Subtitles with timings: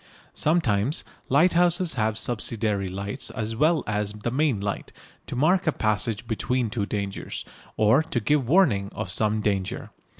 [0.33, 4.91] Sometimes lighthouses have subsidiary lights as well as the main light,
[5.27, 7.45] to mark a passage between two dangers,
[7.77, 9.91] or to give warning of some danger.